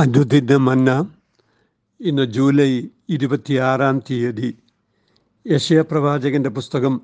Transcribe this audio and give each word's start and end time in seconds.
അനുദിന 0.00 0.56
മന്ന 0.56 1.10
ഇന്ന് 2.00 2.22
ജൂലൈ 2.22 2.88
ഇരുപത്തിയാറാം 3.08 4.02
തീയതി 4.10 4.58
യശയപ്രവാചകന്റെ 5.48 6.50
പുസ്തകം 6.50 7.00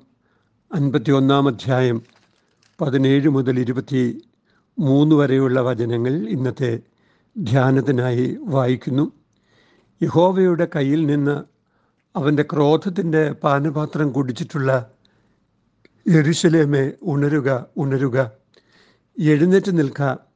അൻപത്തി 0.73 1.11
ഒന്നാം 1.11 1.47
അധ്യായം 1.47 2.01
പതിനേഴ് 2.81 3.29
മുതൽ 3.29 3.59
ഇരുപത്തി 3.59 4.21
മൂന്ന് 4.79 5.15
വരെയുള്ള 5.15 5.61
വചനങ്ങൾ 5.61 6.29
ഇന്നത്തെ 6.29 6.79
ധ്യാനത്തിനായി 7.37 8.37
വായിക്കുന്നു. 8.41 9.11
യഹോവയുടെ 10.01 10.67
കയ്യിൽ 10.75 11.05
നിന്ന് 11.05 11.43
അവന്റെ 12.15 12.43
ക്രോധത്തിന്റെ 12.43 13.31
പാനപാത്രം 13.31 14.11
കുടിച്ചിട്ടുള്ള 14.11 14.91
എരുശലേമെ 16.07 16.93
ഉണരുക 17.03 17.65
ഉണരുക. 17.77 18.31
എഴുന്നേറ്റ് 19.19 19.77
നിൽക്ക 19.77 20.26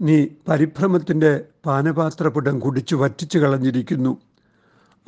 നീ 0.00 0.26
പരിഭ്രമത്തിന്റെ 0.48 1.44
പാനപാത്രപുടം 1.66 2.58
കുടിച്ചു 2.58 2.96
വറ്റിച്ചു 2.96 3.38
കളഞ്ഞിരിക്കുന്നു. 3.38 4.20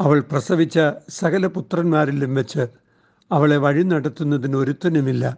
അവൾ 0.00 0.20
പ്രസവിച്ച 0.20 0.78
സകല 1.08 1.46
പുത്രന്മാരിലും 1.46 2.34
വെച്ച് 2.34 2.66
അവളെ 3.32 3.56
വഴി 3.56 3.82
നടത്തുന്നതിന് 3.82 4.56
ഒരുത്തനുമില്ല. 4.56 5.36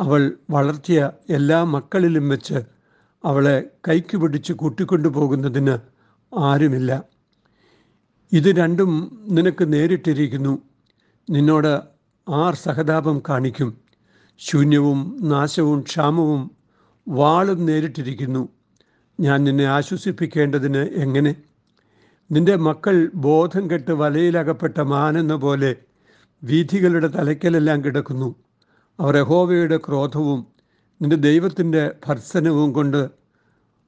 അവൾ 0.00 0.32
വളർത്തിയ 0.50 1.10
എല്ലാ 1.30 1.64
മക്കളിലും 1.64 2.28
വെച്ച് 2.28 2.54
അവളെ 3.24 3.70
കൈക്ക് 3.88 4.16
പിടിച്ച് 4.16 4.52
കൂട്ടിക്കൊണ്ടുപോകുന്നതിന് 4.52 5.78
ആരുമില്ല. 6.38 7.02
ഇത് 8.32 8.56
രണ്ടും 8.56 9.24
നിനക്ക് 9.28 9.72
നേരിട്ടിരിക്കുന്നു. 9.72 10.58
നിന്നോട് 11.30 11.80
ആർ 12.30 12.54
സഹതാപം 12.54 13.22
കാണിക്കും. 13.28 13.78
ശൂന്യവും 14.38 15.16
നാശവും 15.22 15.80
ക്ഷാമവും 15.80 16.50
വാളും 17.08 17.66
നേരിട്ടിരിക്കുന്നു. 17.66 18.48
ഞാൻ 19.20 19.44
നിന്നെ 19.44 19.64
ആശ്വസിപ്പിക്കേണ്ടതിന് 19.64 20.78
എങ്ങനെ? 20.78 21.34
നിന്റെ 22.30 22.56
മക്കൾ 22.56 23.10
ബോധം 23.14 23.70
കെട്ട് 23.70 23.92
വലയിലകപ്പെട്ട 23.92 24.80
മാനെന്ന 24.80 25.34
പോലെ 25.34 25.76
വീഥികളുടെ 26.44 27.06
തലയ്ക്കലെല്ലാം 27.06 27.84
കിടക്കുന്നു. 27.84 28.34
അവർ 29.00 29.16
യഹോവയുടെ 29.16 29.76
ക്രോധവും 29.76 30.46
നിന്റെ 31.02 31.16
ദൈവത്തിന്റെ 31.16 31.94
ഭർസനവും 32.06 32.72
കൊണ്ട് 32.72 33.10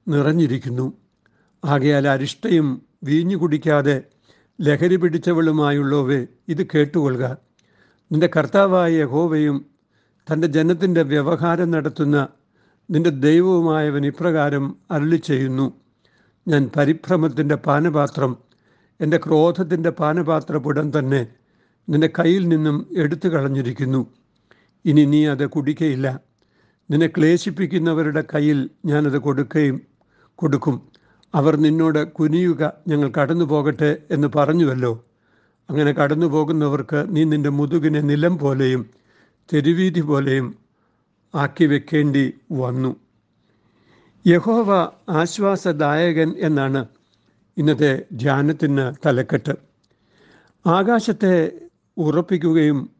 നിറഞ്ഞിരിക്കുന്നു. 0.08 0.92
ആകയാൽ 1.64 2.08
അരിഷ്ടയും 2.08 2.82
വീഞ്ഞു 3.04 3.36
കുടിക്കാതെ 3.36 4.02
ലഹരി 4.60 4.96
പിടിച്ചവളുമായുള്ളവേ 4.96 6.26
ഇത് 6.48 6.66
കേട്ടുകൊള്ളുക. 6.66 7.36
നിന്റെ 8.12 8.30
കർത്താവായ 8.36 8.92
യഹോവയും 8.92 9.66
തന്റെ 10.32 10.46
ജനത്തിന്റെ 10.46 11.02
വ്യവഹാരം 11.02 11.70
നടത്തുന്ന 11.70 12.28
നിന്റെ 12.90 13.10
ദൈവവുമായവൻ 13.10 14.06
ഇപ്രകാരം 14.06 14.76
അരുളി 14.90 15.16
ചെയ്യുന്നു 15.16 15.72
ഞാൻ 16.48 16.70
പരിഭ്രമത്തിന്റെ 16.76 17.54
പാനപാത്രം 17.54 18.36
എന്റെ 19.00 19.16
ക്രോധത്തിന്റെ 19.16 19.90
പാനപാത്രപുടം 19.90 20.98
തന്നെ 20.98 21.26
നിന്റെ 21.88 22.10
കയ്യിൽ 22.18 22.48
നിന്നും 22.48 22.86
എടുത്തു 22.96 23.28
കളഞ്ഞിരിക്കുന്നു. 23.28 24.06
ഇനി 24.84 25.04
നീ 25.04 25.26
അത് 25.26 25.46
കുടിക്കയില്ല. 25.46 26.20
നിന്നെ 26.90 27.06
ക്ലേശിപ്പിക്കുന്നവരുടെ 27.06 28.24
കയ്യിൽ 28.34 28.70
ഞാനത് 28.86 29.18
കൊടുക്കുകയും 29.18 29.80
കൊടുക്കും. 30.34 30.82
അവർ 31.34 31.56
നിന്നോട് 31.56 32.12
കുനിയുക 32.12 32.72
ഞങ്ങൾ 32.88 33.12
കടന്നു 33.18 33.44
പോകട്ടെ 33.44 33.96
എന്ന് 34.10 34.28
പറഞ്ഞുവല്ലോ. 34.34 35.04
അങ്ങനെ 35.70 35.92
കടന്നു 35.92 36.26
പോകുന്നവർക്ക് 36.26 37.06
നീ 37.08 37.24
നിന്റെ 37.24 37.48
മുതുകിനെ 37.48 38.00
നിലം 38.00 38.38
പോലെയും 38.38 38.86
തെരുവീതി 39.54 40.00
പോലെയും 40.00 40.61
ആക്കി 41.34 41.64
വെക്കേണ്ടി 41.64 42.34
വന്നു. 42.52 42.96
യഹോവ 44.26 44.90
ആശ്വാസദായകൻ 45.08 46.34
എന്നാണ് 46.38 46.86
ഇന്നത്തെ 47.56 48.02
ധ്യാനത്തിന് 48.12 48.92
തലക്കെട്ട്. 49.06 49.54
ആകാശത്തെ 50.66 51.52
ഉറപ്പിക്കുകയും 51.96 52.90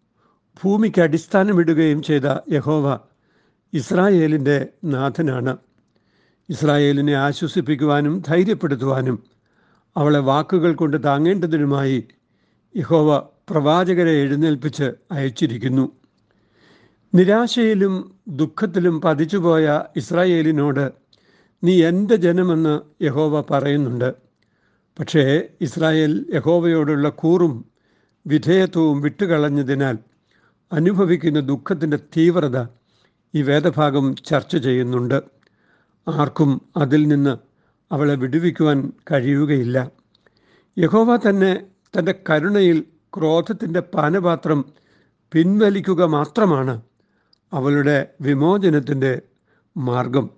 ഭൂമിക്ക് 0.65 1.01
അടിസ്ഥാനമിടുകയും 1.01 2.03
ചെയ്ത 2.03 2.53
യഹോവ 2.53 2.99
ഇസ്രായേലിന്റെ 3.73 4.69
നാഥനാണ്. 4.85 5.57
ഇസ്രായേലിനെ 6.49 7.13
ആശ്വസിപ്പിക്കുവാനും 7.13 8.23
ധൈര്യപ്പെടുത്തുവാനും 8.29 9.25
അവളെ 9.97 10.19
വാക്കുകൾ 10.19 10.75
കൊണ്ട് 10.75 11.05
താങ്ങേണ്ടതിനുമായി 11.05 12.09
യഹോവ 12.77 13.19
പ്രവാചകരെ 13.51 14.11
എഴുന്നേൽപ്പിച്ച് 14.11 14.93
അയച്ചിരിക്കുന്നു. 15.13 16.02
നിരാശയിലും 17.15 18.15
ദുഃഖത്തിലും 18.29 19.01
പതിച്ചുപോയ 19.01 19.83
ഇസ്രായേലിനോട് 19.97 20.93
നീ 21.65 21.85
എന്റെ 21.85 22.17
ജനമെന്ന് 22.17 23.05
യഹോവ 23.05 23.41
പറയുന്നുണ്ട്. 23.41 24.15
പക്ഷേ 24.99 25.49
ഇസ്രായേൽ 25.61 26.27
യഹോവയോടുള്ള 26.35 27.09
കൂറും 27.09 27.65
വിധേയത്വവും 28.27 29.01
വിട്ടുകളഞ്ഞതിനാൽ 29.01 29.99
അനുഭവിക്കുന്ന 30.73 31.41
ദുഃഖത്തിന്റെ 31.41 31.97
തീവ്രത 31.97 32.67
ഈ 33.35 33.43
വേദഭാഗം 33.43 34.17
ചർച്ച 34.17 34.57
ചെയ്യുന്നുണ്ട്. 34.57 35.23
ആർക്കും 36.09 36.61
അതിൽ 36.77 37.07
നിന്ന് 37.07 37.37
അവളെ 37.93 38.15
വിടുവിക്കുവാൻ 38.15 38.93
കഴിയുകയില്ല. 39.11 39.91
യഹോവ 40.79 41.17
തന്നെ 41.17 41.65
തന്റെ 41.99 42.15
കരുണയിൽ 42.31 42.85
ക്രോധത്തിന്റെ 43.19 43.81
പാനപാത്രം 43.81 44.65
പിൻവലിക്കുക 45.33 46.05
മാത്രമാണ്. 46.05 46.83
അവളുടെ 47.53 48.09
വിമോചനത്തിന്റെ 48.21 49.23
മാർഗം. 49.77 50.31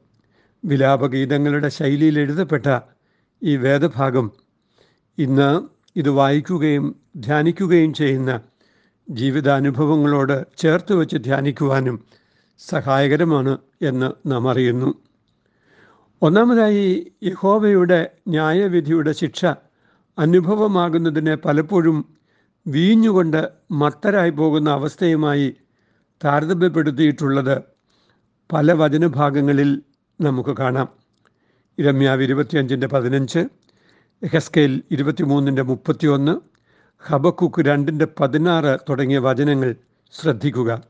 വിലാപഗീതങ്ങളുടെ 0.65 1.69
ശൈലിയിൽ 1.69 2.19
എഴുതപ്പെട്ട 2.19 2.79
ഈ 3.43 3.57
വേദഭാഗം 3.57 4.31
ഇന്ന് 5.19 5.51
ഇത് 5.97 6.11
വായിക്കുകയും 6.11 6.97
ധ്യാനിക്കുകയും 7.17 7.95
ചെയ്യുന്ന 7.95 8.41
ജീവിതാനുഭവങ്ങളോട് 9.11 10.47
ചേർത്ത് 10.59 10.93
വെച്ച് 10.93 11.17
ധ്യാനിക്കുവാനും 11.17 12.05
സഹായകരമാണ് 12.59 13.59
എന്ന് 13.83 14.31
നാം 14.33 14.51
അറിയുന്നു. 14.51 14.95
ഒന്നാമതായി 16.23 17.13
യഹോവയുടെ 17.23 18.11
ന്യായവിധിയുടെ 18.29 19.13
ശിക്ഷ 19.13 19.45
അനുഭവമാകുന്നതിനെ 20.19 21.35
പലപ്പോഴും 21.35 22.05
വീഞ്ഞുകൊണ്ട് 22.67 23.49
മത്തരായി 23.71 24.31
പോകുന്ന 24.31 24.71
അവസ്ഥയുമായി 24.71 25.55
താരതമ്യപ്പെടുത്തിയിട്ടുള്ളത് 26.25 27.63
പല 28.53 28.73
വചനഭാഗങ്ങളിൽ 28.73 29.83
നമുക്ക് 30.21 30.57
കാണാം. 30.57 30.89
ഇരമ്യാവ് 31.79 32.23
ഇരുപത്തിയഞ്ചിന്റെ 32.23 32.87
പതിനഞ്ച് 32.87 33.39
ഹെസ്കേൽ 34.33 34.83
ഇരുപത്തിമൂന്നിന്റെ 34.91 35.63
മുപ്പത്തിയൊന്ന് 35.63 36.41
ഹബക്കുക്ക് 37.07 37.63
രണ്ടിന്റെ 37.63 38.07
പതിനാറ് 38.21 38.79
തുടങ്ങിയ 38.91 39.19
വചനങ്ങൾ 39.19 39.75
ശ്രദ്ധിക്കുക. 40.13 40.83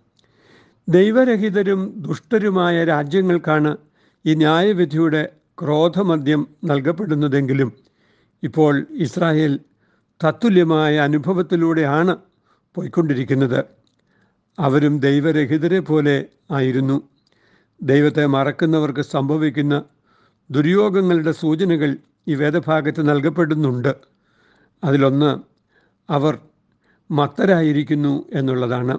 ദൈവരഹിതരും 0.88 1.94
ദുഷ്ടരുമായ 1.96 2.84
രാജ്യങ്ങൾക്കാണ് 2.84 3.76
ഈ 4.26 4.34
ന്യായവിധിയുടെ 4.34 5.28
ക്രോധമദ്യം 5.62 6.46
നൽകപ്പെടുന്നതെങ്കിലും 6.64 7.72
ഇപ്പോൾ 8.42 8.86
ഇസ്രായേൽ 8.90 9.60
തത്തുല്യമായ 10.24 10.96
അനുഭവത്തിലൂടെയാണ് 10.98 12.16
പോയിക്കൊണ്ടിരിക്കുന്നത്. 12.74 13.64
അവരും 14.58 15.00
ദൈവരഹിതരെ 15.00 15.78
പോലെ 15.80 16.24
ആയിരുന്നു. 16.50 17.02
ദൈവത്തെ 17.82 18.26
മറക്കുന്നവർക്ക് 18.26 19.00
സംഭവിക്കുന്ന 19.00 19.84
ദുര്യോഗങ്ങളുടെ 20.50 21.32
സൂചനകൾ 21.32 21.96
ഈ 22.28 22.34
വേദഭാഗത്ത് 22.34 23.08
നൽകപ്പെടുന്നുണ്ട്. 23.08 23.94
അതിലൊന്ന് 24.84 25.30
അവർ 26.10 26.38
മത്തരായിരിക്കുന്നു 27.10 28.26
എന്നുള്ളതാണ്. 28.32 28.98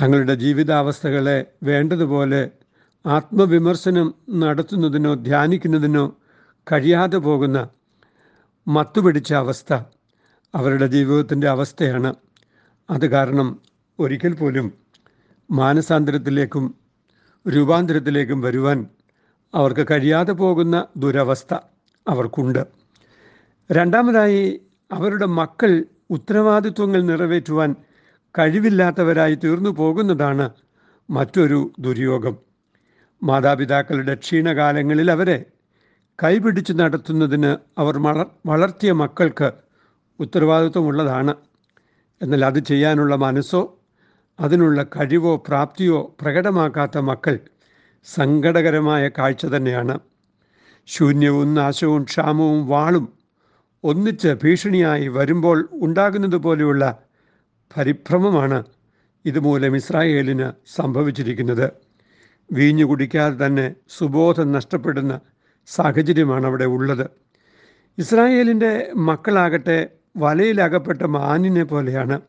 തങ്ങളുടെ 0.00 0.34
ജീവിതാവസ്ഥകളെ 0.34 1.46
വേണ്ടതുപോലെ 1.62 2.50
ആത്മവിമർശനം 3.06 4.14
നടത്തുന്നതിനോ 4.30 5.14
ധ്യാനിക്കുന്നതിനോ 5.14 6.16
കഴിയാതെ 6.72 7.16
പോകുന്ന 7.16 7.68
മത്തുപിടിച്ച 8.68 9.34
അവസ്ഥ 9.34 9.72
അവരുടെ 10.54 10.86
ജീവിതത്തിന്റെ 10.86 11.48
അവസ്ഥയാണ്. 11.48 12.14
അത് 12.90 13.06
കാരണം 13.10 13.48
ഒരിക്കൽ 13.98 14.34
പോലും 14.34 14.72
മാനസാന്തരത്തിലേക്കും 15.50 16.74
രൂപാന്തരത്തിലേക്കും 17.48 18.40
വരുവാൻ 18.40 18.86
അവർക്ക് 19.54 19.86
കഴിയാതെ 19.90 20.32
പോകുന്ന 20.32 20.86
ദുരവസ്ഥ 20.96 21.54
അവർക്കുണ്ട്. 22.08 22.66
രണ്ടാമതായി 23.72 24.60
അവരുടെ 24.92 25.26
മക്കൾ 25.26 25.84
ഉത്തരവാദിത്വങ്ങൾ 26.10 27.02
നിറവേറ്റുവാൻ 27.02 27.76
കഴിവില്ലാത്തവരായി 28.38 29.34
തീർന്നു 29.34 29.70
പോകുന്നതാണ് 29.70 30.50
മറ്റൊരു 31.10 31.72
ദുര്യോഗം. 31.78 32.36
മാതാപിതാക്കളുടെ 33.22 34.14
ക്ഷീണകാലങ്ങളിൽ 34.14 35.10
അവരെ 35.10 35.44
കൈപിടിച്ച് 36.22 36.72
നടത്തുന്നതിന് 36.72 37.56
അവർ 37.78 37.98
വളർത്തിയ 38.46 38.92
മക്കൾക്ക് 38.92 39.52
ഉത്തരവാദിത്വമുള്ളതാണ്. 40.20 41.34
എന്നാൽ 42.22 42.44
അത് 42.44 42.58
ചെയ്യാനുള്ള 42.58 43.16
മനസ്സോ 43.16 43.75
അതിനുള്ള 44.40 44.82
കഴിവോ 44.82 45.44
പ്രാപ്തിയോ 45.48 46.16
പ്രകടമാക്കാത്ത 46.20 46.98
മക്കൾ 46.98 47.38
സങ്കടകരമായ 48.04 49.08
കാഴ്ച 49.08 49.46
തന്നെയാണ്. 49.46 50.00
ശൂന്യവും 50.86 51.54
നാശവും 51.54 52.02
ക്ഷാമവും 52.02 52.66
വാളും 52.68 53.12
ഒന്നിച്ച് 53.84 54.28
ഭീഷണിയായി 54.28 55.08
വരുമ്പോൾ 55.08 55.68
ഉണ്ടാകുന്നത് 55.72 56.36
പോലെയുള്ള 56.36 56.98
പരിഭ്രമമാണ് 57.76 58.64
ഇതുമൂലം 59.24 59.76
ഇസ്രായേലിന് 59.76 60.52
സംഭവിച്ചിരിക്കുന്നത്. 60.76 61.72
വീഞ്ഞു 62.52 62.84
കുടിക്കാതെ 62.84 63.46
തന്നെ 63.46 63.74
സുബോധം 63.88 64.52
നഷ്ടപ്പെടുന്ന 64.52 65.20
സാഹചര്യമാണ് 65.66 66.46
അവിടെ 66.46 66.64
ഉള്ളത്. 66.64 67.10
ഇസ്രായേലിന്റെ 67.98 68.92
മക്കളാകട്ടെ 68.96 69.88
വലയിലകപ്പെട്ട 70.16 71.02
മാനിനെ 71.02 71.64
പോലെയാണ്. 71.64 72.20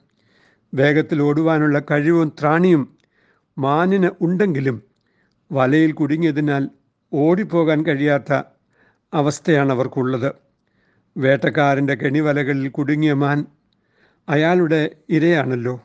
വേഗത്തിൽ 0.73 1.21
ഓടുവാനുള്ള 1.21 1.79
കഴിവും 1.79 2.31
ത്രാണിയും 2.39 2.97
മാനിന് 3.57 4.09
ഉണ്ടെങ്കിലും 4.21 4.83
വലയിൽ 5.51 5.91
കുടുങ്ങിയതിനാൽ 5.91 6.69
ഓടിപ്പോകാൻ 7.13 7.85
കഴിയാത്ത 7.85 8.41
അവസ്ഥയാണ് 9.13 9.71
അവർക്കുള്ളത് 9.71 10.35
വേട്ടക്കാരന്റെ 11.17 11.95
കെണിവലകളിൽ 11.95 12.69
കുടുങ്ങിയ 12.69 13.13
മാൻ 13.13 13.45
അയാളുടെ 14.29 14.89
ഇരയാണല്ലോ. 15.09 15.81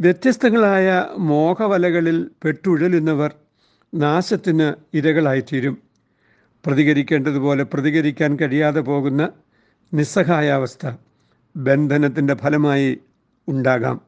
വ്യത്യസ്തങ്ങളായ 0.00 1.06
മോഹവലകളിൽ 1.18 2.30
പെട്ടുഴലുന്നവർ 2.44 3.34
നാശത്തിന് 3.94 4.96
ഇരകളായിത്തീരും. 4.96 5.82
പ്രതികരിക്കേണ്ടതുപോലെ 6.66 7.64
പ്രതികരിക്കാൻ 7.64 8.36
കഴിയാതെ 8.36 8.80
പോകുന്ന 8.80 9.28
നിസ്സഹായാവസ്ഥ 9.94 10.92
ബന്ധനത്തിന്റെ 11.56 12.34
ഫലമായി 12.34 12.98
ഉണ്ടാകാം. 13.48 14.00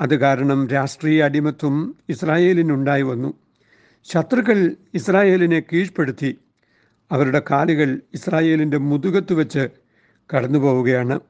അത് 0.00 0.20
കാരണം 0.20 0.68
രാഷ്ട്രീയ 0.68 1.24
അടിമത്വം 1.24 1.94
ഇസ്രായേലിനുണ്ടായി 2.08 3.02
വന്നു. 3.02 3.34
ശത്രുക്കൾ 4.04 4.76
ഇസ്രായേലിനെ 4.94 5.60
കീഴ്പ്പെടുത്തി. 5.60 6.38
അവരുടെ 7.12 7.42
കാലുകൾ 7.50 8.00
ഇസ്രായേലിന്റെ 8.14 8.78
മുതുകത്ത് 8.78 9.32
വെച്ച് 9.32 9.68
കടന്നു 10.34 10.58
പോവുകയാണ് 10.58 11.20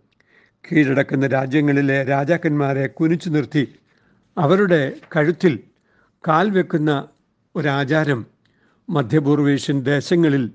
കീഴടക്കുന്ന 0.73 1.27
രാജ്യങ്ങളിലെ 1.27 2.05
രാജാക്കന്മാരെ 2.05 2.87
കുനിച്ചു 2.87 3.31
നിർത്തി. 3.31 3.75
അവരുടെ 4.39 4.93
കഴുത്തിൽ 5.17 5.61
കാൽ 6.29 6.51
വെക്കുന്ന 6.51 7.09
ഒരാചാരം 7.57 8.27
മധ്യപൂർവേഷ്യൻ 8.91 9.83
ദേശങ്ങളിൽ 9.83 10.51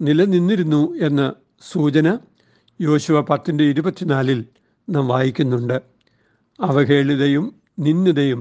നിലനിന്നിരുന്നു 0.00 0.94
എന്ന 0.94 1.34
സൂചന 1.72 2.18
യോശുവ 2.80 3.20
പത്തിന്റെ 3.20 3.64
ഇരുപത്തിനാലിൽ 3.64 4.44
നാം 4.90 5.08
വായിക്കുന്നുണ്ട്. 5.08 5.93
അവഹേളിതയും 6.58 7.54
നിന്ദിതയും 7.78 8.40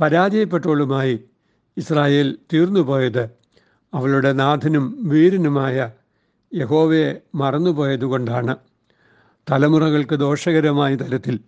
പരാജയപ്പെട്ടവളുമായി 0.00 1.14
ഇസ്രായേൽ 1.76 2.38
തീർന്നുപോയത് 2.52 3.24
അവളുടെ 3.94 4.32
നാഥനും 4.32 4.98
വീരനുമായ 5.02 5.76
യഹോവയെ 6.54 7.20
മറന്നുപോയതുകൊണ്ടാണ്. 7.34 8.56
തലമുറകൾക്ക് 9.50 10.14
ദോഷകരമായ 10.14 10.94
തരത്തിൽ 10.94 11.40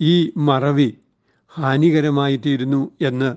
ഈ 0.00 0.32
മറവി 0.36 0.96
ഹാനികരമായി 1.52 2.36
തീരുന്നു 2.36 2.92
എന്ന് 3.00 3.36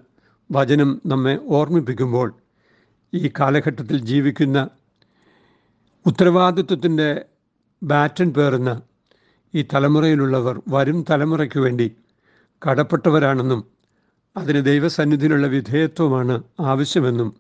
വചനം 0.52 1.02
നമ്മെ 1.06 1.40
ഓർമ്മിപ്പിക്കുമ്പോൾ 1.48 2.36
ഈ 3.14 3.32
കാലഘട്ടത്തിൽ 3.40 3.98
ജീവിക്കുന്ന 4.02 4.70
ഉത്തരവാദിത്വത്തിന്റെ 6.06 7.26
ബാറ്റൺ 7.84 8.34
പേറുന്ന 8.34 8.82
ഈ 9.56 9.66
തലമുറയിലുള്ളവർ 9.74 10.62
വരും 10.68 11.06
തലമുറയ്ക്ക് 11.10 11.60
വേണ്ടി 11.60 11.96
കടപ്പെട്ടവരാണെന്നും 12.68 13.66
അതിന് 14.38 14.66
ദൈവസന്നിധിയിലുള്ള 14.66 15.48
വിധേയത്വമാണ് 15.48 16.44
ആവശ്യമെന്നും 16.60 17.36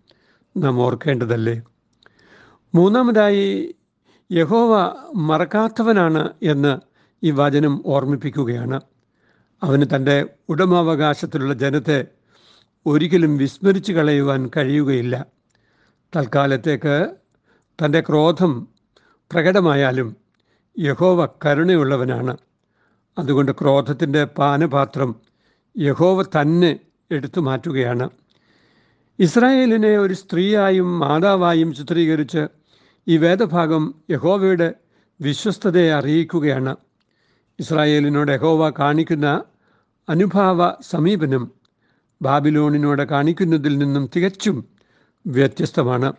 നാം 0.57 0.81
ഓർക്കേണ്ടതല്ലേ? 0.81 1.61
മൂന്നാമതായി 2.75 3.75
യഹോവ 4.31 4.95
മറക്കാത്തവനാണ് 5.15 6.33
എന്ന് 6.43 6.79
ഈ 7.23 7.31
വചനം 7.31 7.83
ഓർമ്മിപ്പിക്കുകയാണ്. 7.85 8.81
അവന് 9.63 9.85
തന്റെ 9.95 10.29
ഉടമാവകാശത്തിലുള്ള 10.49 11.53
ജനത്തെ 11.53 12.05
ഒരിക്കലും 12.85 13.37
വിസ്മരിച്ചു 13.37 13.93
കളയുവാൻ 13.93 14.49
കഴിയുകയില്ല. 14.57 15.25
തൽക്കാലത്തേക്ക് 16.15 17.09
തന്റെ 17.85 18.01
ക്രോധം 18.01 18.67
പ്രകടമായാലും 19.31 20.24
യഹോവ 20.79 21.25
കരുണയുള്ളവനാണ്. 21.25 22.37
അതുകൊണ്ട് 23.17 23.51
ക്രോധത്തിന്റെ 23.51 24.23
പാനപാത്രം 24.23 25.15
യഹോവ 25.77 26.23
തന്നെ 26.23 26.79
എടുത്തു 27.11 27.39
മാറ്റുകയാണ്. 27.39 28.09
ഇസ്രായേലിനെ 29.19 29.97
ഒരു 29.97 30.13
സ്ത്രീയായും 30.13 30.99
മാതാവായും 30.99 31.73
ചിത്രീകരിച്ച് 31.73 32.47
ഈ 33.07 33.17
വേദഭാഗം 33.17 33.95
യഹോവയുടെ 34.09 34.73
വിശ്വസ്തതയെ 35.21 35.91
അറിയിക്കുകയാണ്. 35.91 36.75
ഇസ്രായേലിനോട് 37.59 38.31
യഹോവ 38.31 38.69
കാണിക്കുന്ന 38.69 39.43
അനുഭാവ 40.09 40.71
സമീപനം 40.81 41.51
ബാബിലോണിനോട് 42.21 43.01
കാണിക്കുന്നതിൽ 43.01 43.77
നിന്നും 43.77 44.09
തികച്ചും 44.15 44.65
വ്യത്യസ്തമാണ്. 45.27 46.13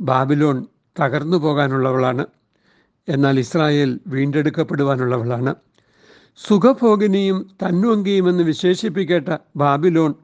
ബാബിലോൺ 0.00 0.66
തകർന്നു 1.00 1.36
പോകാനുള്ളവളാണ്. 1.36 2.26
എന്നാൽ 3.08 3.38
ഇസ്രായേൽ 3.38 4.00
വീണ്ടെടുക്കപ്പെടുവാനുള്ളവളാണ്. 4.06 5.54
സുഖഭോഗിനിയും 6.36 7.56
തന്നുവങ്കിയും 7.62 8.28
എന്ന് 8.28 8.44
വിശേഷിപ്പിക്കേട്ട 8.44 9.36
ബാബിലോൺ 9.56 10.14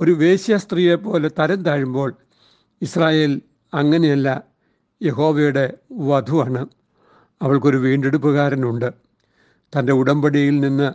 ഒരു 0.00 0.12
വേശ്യ 0.12 0.56
സ്ത്രീയെ 0.56 0.94
പോലെ 0.94 1.30
തരം 1.38 1.62
താഴുമ്പോൾ 1.62 2.16
ഇസ്രായേൽ 2.82 3.42
അങ്ങനെയല്ല 3.74 4.42
യഹോവയുടെ 5.02 5.74
വധുവാണ്. 5.92 6.66
അവൾക്കൊരു 7.42 7.76
വീണ്ടെടുപ്പുകാരനുണ്ട്. 7.76 8.92
തന്റെ 9.78 9.92
ഉടമ്പടിയിൽ 9.92 10.60
നിന്ന് 10.60 10.92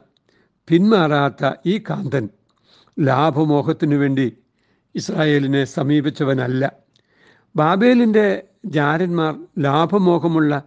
പിന്മാറാത്ത 0.68 1.52
ഈ 1.66 1.78
കാന്തൻ 1.78 2.30
ലാഭമോഹത്തിനു 3.00 3.96
വേണ്ടി 3.96 4.38
ഇസ്രായേലിനെ 4.96 5.64
സമീപിച്ചവനല്ല. 5.64 6.72
ബാബേലിന്റെ 7.56 8.44
ജാരന്മാർ 8.66 9.36
ലാഭമോഹമുള്ള 9.60 10.64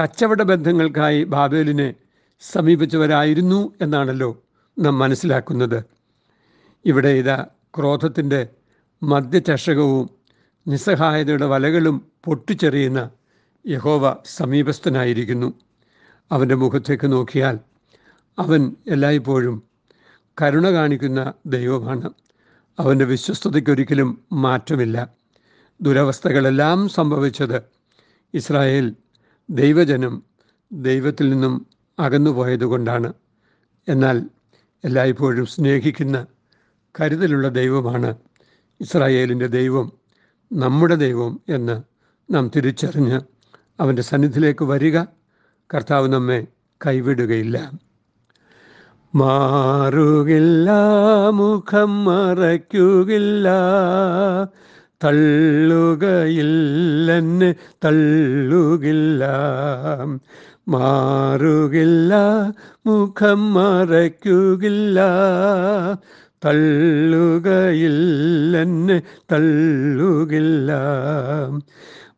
കച്ചവട 0.00 0.42
ബന്ധങ്ങൾക്കായി 0.42 1.24
ബാബേലിനെ 1.24 1.94
സമീപിച്ചവരായിരുന്നു 2.40 3.72
എന്നാണല്ലോ 3.80 4.42
നാം 4.78 4.98
മനസ്സിലാക്കുന്നത്. 4.98 5.84
ഇവിടെ 6.84 7.08
ഇതാ 7.08 7.46
ക്രോധത്തിന്റെ 7.78 8.48
മദ്യചഷകവും 9.02 10.10
നിസ്സഹായതയുടെ 10.68 11.46
വലകളും 11.46 12.06
പൊട്ടിച്ചെറിയുന്ന 12.24 13.10
യഹോവ 13.66 14.16
സമീപസ്ഥനായിരിക്കുന്നു. 14.24 15.54
അവന്റെ 16.32 16.54
മുഖത്തേക്ക് 16.54 17.12
നോക്കിയാൽ 17.12 17.58
അവൻ 18.38 18.76
എല്ലായ്പ്പോഴും 18.88 19.62
കരുണ 20.42 20.72
കാണിക്കുന്ന 20.72 21.32
ദൈവമാണ്. 21.46 22.10
അവന്റെ 22.78 23.04
വിശ്വസ്തതയ്ക്കൊരിക്കലും 23.04 24.24
മാറ്റമില്ല. 24.32 25.08
ദുരവസ്ഥകളെല്ലാം 25.80 26.88
സംഭവിച്ചത് 26.88 27.62
ഇസ്രായേൽ 28.34 28.94
ദൈവജനം 29.50 30.22
ദൈവത്തിൽ 30.72 31.30
നിന്നും 31.30 31.66
അകന്നുപോയതുകൊണ്ടാണ്. 31.98 33.12
എന്നാൽ 33.88 34.30
എല്ലായ്പ്പോഴും 34.84 35.46
സ്നേഹിക്കുന്ന 35.46 36.26
കരുതലുള്ള 37.00 37.48
ദൈവമാണ് 37.48 38.16
ഇസ്രായേലിന്റെ 38.80 39.46
ദൈവം 39.46 39.92
നമ്മുടെ 40.52 40.94
ദൈവം 40.94 41.40
എന്ന് 41.48 41.82
നാം 42.34 42.50
തിരിച്ചറിഞ്ഞ് 42.56 43.20
അവന്റെ 43.80 44.02
സന്നിധിയിലേക്ക് 44.02 44.64
വരിക 44.64 45.00
കർത്താവ് 45.74 46.08
നമ്മെ 46.08 46.46
കൈവിടുകയില്ല. 46.86 47.72
മാറുകില്ല 49.14 50.70
മുഖം 51.30 52.04
മറയ്ക്കുകില്ല 52.04 53.48
തള്ളുകയില്ലെന്നെ 55.04 57.54
തള്ളുകില്ല. 57.84 59.24
മാറുകില്ല 60.68 62.14
മുഖം 62.86 63.54
മറയ്ക്കുകില്ല. 63.54 65.00
തള്ളുകയില്ലെന്നെ 66.44 69.02
തള്ളുകില്ല. 69.32 70.72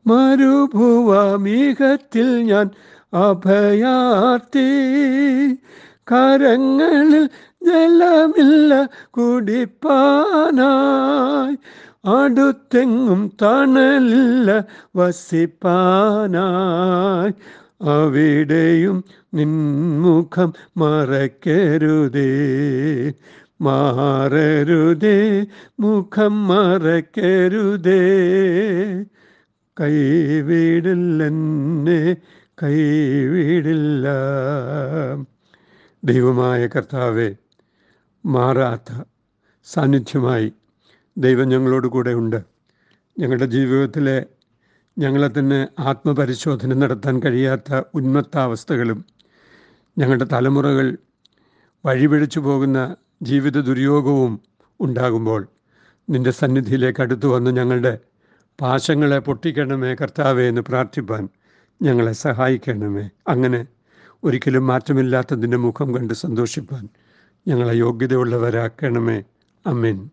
മരുഭുവമീകത്തിൽ 0.06 2.42
ഞാൻ 2.42 2.70
അഭയാർത്തി 3.14 4.68
കരങ്ങളിൽ 6.12 7.28
ജലമില്ല 7.62 8.88
കുടിപ്പാനായി. 9.10 11.56
അടുത്തെങ്ങും 12.04 13.32
തണലില്ല 13.42 14.64
വസിപ്പാനായി. 14.96 17.34
അവിടെയും 17.88 19.04
നിൻമുഖം 19.34 20.52
മറക്കരുതേ 20.76 22.22
മാറരുതേ 23.60 25.46
മുഖം 25.80 26.48
മറക്കരുതേ. 26.48 28.00
കൈവിടില്ലെന്നെ 29.80 32.16
കൈവിടില്ല. 32.62 34.08
ദൈവമായ 36.04 36.66
കർത്താവെ 36.66 37.34
മാറാത്ത 38.26 39.02
സാന്നിധ്യമായി 39.64 40.52
ദൈവം 41.18 41.48
ഞങ്ങളോട് 41.48 41.86
കൂടെ 41.86 42.10
ഉണ്ട്. 42.10 42.44
ഞങ്ങളുടെ 43.18 43.46
ജീവിതത്തിലെ 43.46 44.26
ഞങ്ങളെ 44.98 45.30
തന്നെ 45.38 45.68
ആത്മപരിശോധന 45.78 46.74
നടത്താൻ 46.74 47.22
കഴിയാത്ത 47.22 47.82
ഉന്മത്താവസ്ഥകളും 47.94 49.04
ഞങ്ങളുടെ 49.98 50.24
തലമുറകൾ 50.24 50.98
വഴിപിഴച്ചു 51.86 52.40
പോകുന്ന 52.40 52.96
ജീവിത 53.22 53.60
ദുര്യോഗവും 53.60 54.40
ഉണ്ടാകുമ്പോൾ 54.80 55.48
നിന്റെ 56.10 56.30
സന്നിധിയിലേക്ക് 56.30 57.00
അടുത്തു 57.00 57.26
വന്ന് 57.26 57.56
ഞങ്ങളുടെ 57.56 57.98
പാശങ്ങളെ 58.60 59.18
പൊട്ടിക്കണമേ 59.18 59.94
കർത്താവേ 59.94 60.48
എന്ന് 60.48 60.60
പ്രാർത്ഥിപ്പാൻ 60.60 61.28
ഞങ്ങളെ 61.82 62.12
സഹായിക്കണമേ. 62.12 63.10
അങ്ങനെ 63.28 63.66
ഒരിക്കലും 64.24 64.66
മാറ്റമില്ലാത്തതിന്റെ 64.66 65.56
മുഖം 65.56 65.94
കണ്ട് 65.94 66.14
സന്തോഷിപ്പാൻ 66.14 66.88
ഞങ്ങളെ 67.48 67.74
യോഗ്യതയുള്ളവരാക്കണമേ. 67.74 69.24
അമ്മേൻ 69.66 70.10